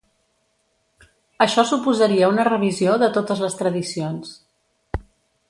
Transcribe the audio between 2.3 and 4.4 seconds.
una revisió de totes les tradicions.